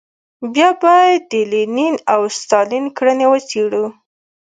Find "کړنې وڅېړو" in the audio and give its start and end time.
2.97-3.85